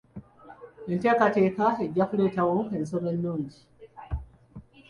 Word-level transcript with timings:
Enteekateeka 0.93 1.67
ejja 1.87 2.05
kuleetawo 2.09 2.57
ensoma 2.79 3.09
ennungi. 3.15 3.57